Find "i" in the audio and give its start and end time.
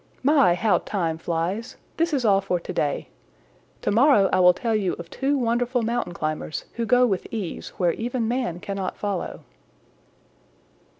4.33-4.39